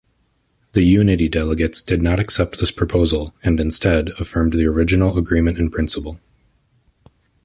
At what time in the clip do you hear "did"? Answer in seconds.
1.83-2.01